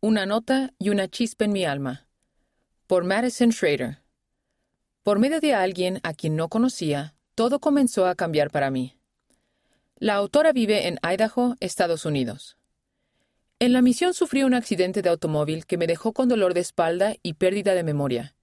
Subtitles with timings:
[0.00, 2.06] Una nota y una chispa en mi alma.
[2.86, 3.98] Por Madison Schrader.
[5.02, 8.96] Por medio de alguien a quien no conocía, todo comenzó a cambiar para mí.
[9.96, 12.56] La autora vive en Idaho, Estados Unidos.
[13.58, 17.16] En la misión sufrí un accidente de automóvil que me dejó con dolor de espalda
[17.24, 18.36] y pérdida de memoria.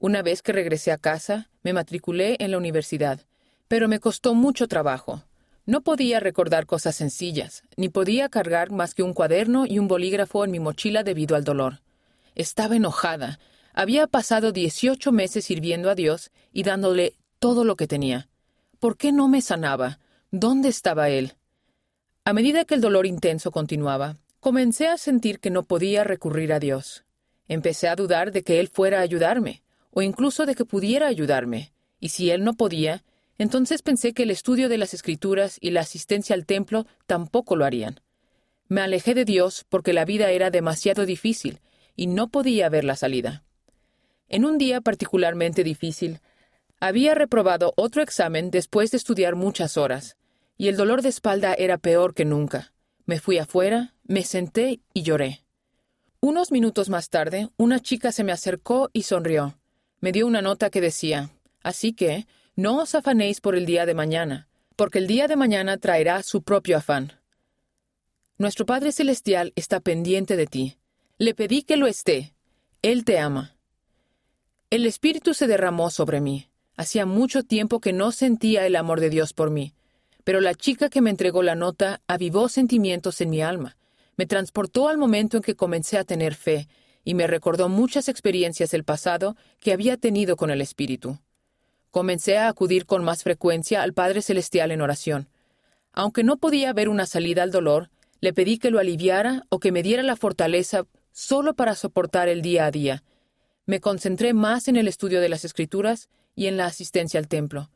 [0.00, 3.20] Una vez que regresé a casa, me matriculé en la universidad,
[3.68, 5.22] pero me costó mucho trabajo.
[5.68, 10.42] No podía recordar cosas sencillas, ni podía cargar más que un cuaderno y un bolígrafo
[10.42, 11.82] en mi mochila debido al dolor.
[12.34, 13.38] Estaba enojada.
[13.74, 18.30] Había pasado 18 meses sirviendo a Dios y dándole todo lo que tenía.
[18.78, 19.98] ¿Por qué no me sanaba?
[20.30, 21.34] ¿Dónde estaba Él?
[22.24, 26.60] A medida que el dolor intenso continuaba, comencé a sentir que no podía recurrir a
[26.60, 27.04] Dios.
[27.46, 31.74] Empecé a dudar de que Él fuera a ayudarme, o incluso de que pudiera ayudarme,
[32.00, 33.04] y si Él no podía,
[33.38, 37.64] entonces pensé que el estudio de las escrituras y la asistencia al templo tampoco lo
[37.64, 38.00] harían.
[38.66, 41.60] Me alejé de Dios porque la vida era demasiado difícil
[41.96, 43.44] y no podía ver la salida.
[44.28, 46.20] En un día particularmente difícil,
[46.80, 50.16] había reprobado otro examen después de estudiar muchas horas,
[50.56, 52.72] y el dolor de espalda era peor que nunca.
[53.06, 55.44] Me fui afuera, me senté y lloré.
[56.20, 59.58] Unos minutos más tarde, una chica se me acercó y sonrió.
[60.00, 61.30] Me dio una nota que decía,
[61.62, 62.26] Así que,
[62.58, 66.42] no os afanéis por el día de mañana, porque el día de mañana traerá su
[66.42, 67.12] propio afán.
[68.36, 70.76] Nuestro Padre Celestial está pendiente de ti.
[71.18, 72.34] Le pedí que lo esté.
[72.82, 73.54] Él te ama.
[74.70, 76.48] El Espíritu se derramó sobre mí.
[76.76, 79.72] Hacía mucho tiempo que no sentía el amor de Dios por mí,
[80.24, 83.76] pero la chica que me entregó la nota avivó sentimientos en mi alma.
[84.16, 86.66] Me transportó al momento en que comencé a tener fe
[87.04, 91.20] y me recordó muchas experiencias del pasado que había tenido con el Espíritu.
[91.90, 95.28] Comencé a acudir con más frecuencia al Padre Celestial en oración.
[95.92, 99.72] Aunque no podía ver una salida al dolor, le pedí que lo aliviara o que
[99.72, 103.02] me diera la fortaleza solo para soportar el día a día.
[103.66, 107.70] Me concentré más en el estudio de las Escrituras y en la asistencia al templo.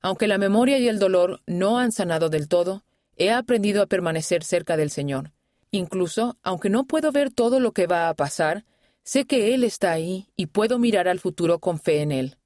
[0.00, 2.84] Aunque la memoria y el dolor no han sanado del todo,
[3.16, 5.32] he aprendido a permanecer cerca del Señor.
[5.70, 8.64] Incluso, aunque no puedo ver todo lo que va a pasar,
[9.02, 12.36] sé que Él está ahí y puedo mirar al futuro con fe en Él.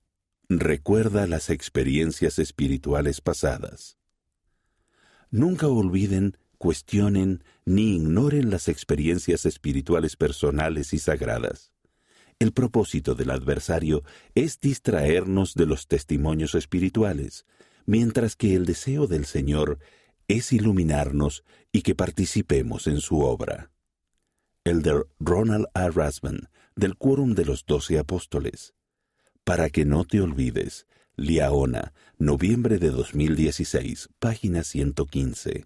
[0.50, 3.98] Recuerda las experiencias espirituales pasadas.
[5.30, 11.74] Nunca olviden, cuestionen ni ignoren las experiencias espirituales personales y sagradas.
[12.38, 14.04] El propósito del adversario
[14.34, 17.44] es distraernos de los testimonios espirituales,
[17.84, 19.80] mientras que el deseo del Señor
[20.28, 23.70] es iluminarnos y que participemos en su obra.
[24.64, 25.90] Elder Ronald A.
[25.90, 28.72] Rasman, del Quórum de los Doce Apóstoles,
[29.48, 30.86] para que no te olvides.
[31.16, 35.64] Liaona, noviembre de 2016, página 115.